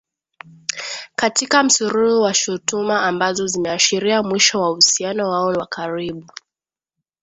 [1.15, 6.31] katika msururu wa shutuma ambazo zimeashiria mwisho wa uhusiano wao wa karibu